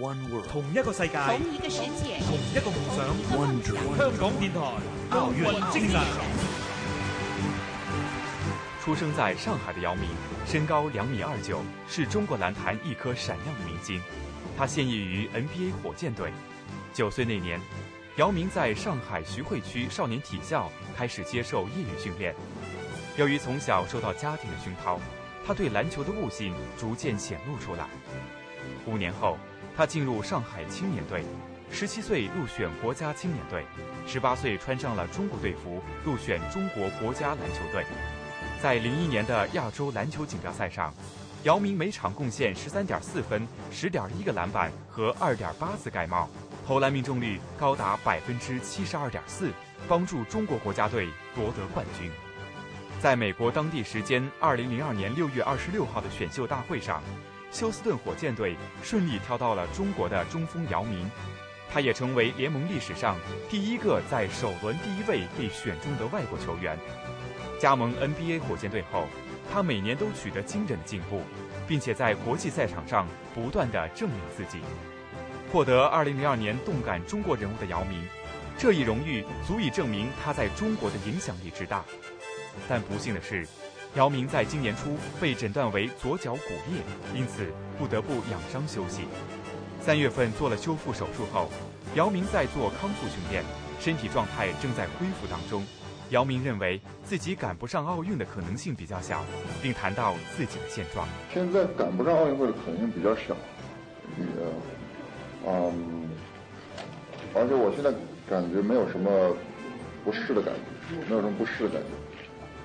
[0.00, 3.06] One world，同一个世界，同一个世界，同一个梦想。
[3.38, 4.58] One dream，香港电台
[5.10, 6.00] 奥运精神。
[8.82, 10.08] 出生在上海的姚明，
[10.46, 14.02] 身高两米二九，是中国篮坛一颗闪亮的明星。
[14.58, 16.32] 他现役于 NBA 火箭队。
[16.92, 17.60] 九岁那年，
[18.16, 22.34] 姚明在上海徐汇区少年体校开始接受业余训练。
[23.16, 24.98] 由于从小受到家庭的熏陶，
[25.46, 27.86] 他对篮球的悟性逐渐显露出来。
[28.86, 29.38] 五年后，
[29.76, 31.24] 他进入上海青年队，
[31.70, 33.64] 十七岁入选国家青年队，
[34.06, 37.84] 十八岁穿上了中国队服入选中国国家篮球队。
[38.62, 40.94] 在零一年的亚洲篮球锦标赛上，
[41.42, 46.28] 姚明每场贡献十三点四分、十点一个篮板和二点八次盖帽，
[46.64, 49.50] 投篮命中率高达百分之七十二点四，
[49.88, 52.08] 帮助中国国家队夺得冠军。
[53.02, 57.02] 在美国当地时间二零零二年六月二十六号的选秀大会上，
[57.54, 61.08] 休斯顿火箭队顺利挑到了中国的中锋姚明，
[61.72, 63.16] 他也成为联盟历史上
[63.48, 66.76] 第一个在首轮第一位被选中的外国球员。
[67.60, 69.06] 加盟 NBA 火箭队后，
[69.52, 71.22] 他每年都取得惊人的进步，
[71.68, 74.58] 并且在国际赛场上不断的证明自己，
[75.52, 78.04] 获得二零零二年动感中国人物的姚明，
[78.58, 81.84] 这一荣誉足以证明他在中国的影响力之大。
[82.68, 83.46] 但不幸的是，
[83.94, 86.82] 姚明在今年初被诊断为左脚骨裂，
[87.14, 87.46] 因此
[87.78, 89.02] 不得不养伤休息。
[89.80, 91.48] 三月份做了修复手术后，
[91.94, 93.44] 姚明在做康复训练，
[93.78, 95.64] 身体状态正在恢复当中。
[96.10, 99.24] 姚明认为自己赶不上奥运的可能性比较小，
[99.62, 103.36] 并谈到自己的现状：现在赶不上奥运会的可能性比较小，
[104.18, 106.08] 呃，嗯，
[107.32, 107.92] 而且我现在
[108.28, 109.36] 感觉没有什么
[110.04, 110.52] 不适的感
[110.90, 111.88] 觉，没有什么不适的感觉。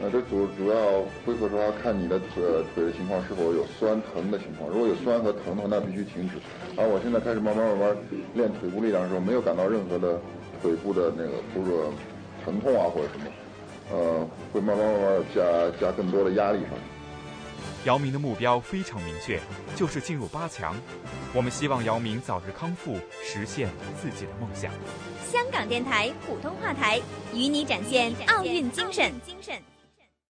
[0.00, 6.36] 呃，这主主要恢复说要看你的腿腿的情况是否有酸疼的情况，如果有酸和疼的话，那必须停止。
[6.76, 7.96] 而我现在开始慢慢慢慢
[8.34, 10.20] 练腿部力量的时候，没有感到任何的
[10.62, 11.90] 腿部的那个，或者
[12.44, 13.26] 疼痛啊或者什么，
[13.90, 15.42] 呃，会慢慢慢慢加
[15.80, 16.84] 加更多的压力上去。
[17.84, 19.40] 姚明的目标非常明确，
[19.74, 20.76] 就是进入八强。
[21.34, 23.68] 我们希望姚明早日康复，实现
[24.00, 24.70] 自己的梦想。
[25.26, 27.00] 香港电台普通话台
[27.34, 29.12] 与你展现奥运精神。
[29.26, 29.54] 精神。